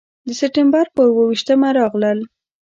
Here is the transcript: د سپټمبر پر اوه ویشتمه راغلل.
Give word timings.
د 0.27 0.29
سپټمبر 0.39 0.85
پر 0.95 1.07
اوه 1.11 1.23
ویشتمه 1.29 1.69
راغلل. 1.79 2.19